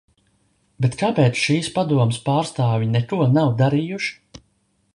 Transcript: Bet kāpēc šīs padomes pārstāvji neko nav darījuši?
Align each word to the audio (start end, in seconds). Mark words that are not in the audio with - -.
Bet 0.85 0.95
kāpēc 1.01 1.41
šīs 1.41 1.69
padomes 1.75 2.19
pārstāvji 2.29 2.89
neko 2.95 3.21
nav 3.37 3.53
darījuši? 3.61 4.41